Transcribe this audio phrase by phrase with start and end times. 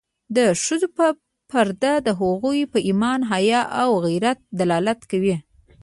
[0.35, 0.87] د ښځو
[1.51, 5.35] پرده د هغوی په ایمان، حیا او غیرت دلالت کوي.